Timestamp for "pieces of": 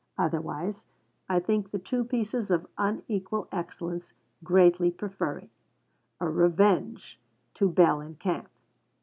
2.03-2.65